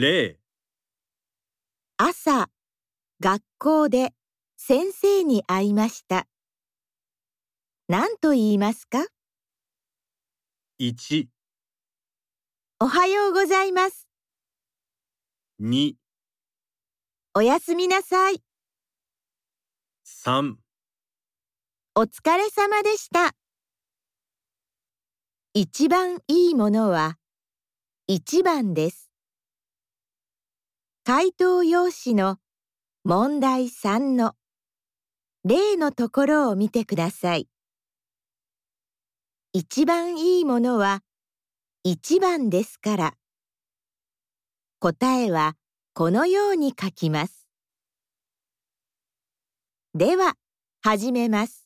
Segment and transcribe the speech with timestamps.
[0.00, 0.38] 0
[1.98, 2.48] 朝、
[3.20, 4.14] 学校で
[4.56, 6.26] 先生に会いました。
[7.86, 9.04] 何と言いますか
[10.80, 11.26] ？1
[12.78, 14.08] おはようございます。
[15.60, 15.92] 2
[17.34, 18.42] おやすみなさい。
[20.06, 20.54] 3
[21.94, 23.34] お疲れ様でした。
[25.52, 27.18] 一番いいものは
[28.06, 29.09] 一番です。
[31.12, 32.36] 回答用紙の
[33.02, 34.34] 問題3の
[35.44, 37.48] 例のところを見てください。
[39.52, 41.02] 一番いいものは
[41.82, 43.14] 一番ですから。
[44.78, 45.56] 答えは
[45.94, 47.48] このように書きます。
[49.96, 50.34] では、
[50.80, 51.59] 始めます。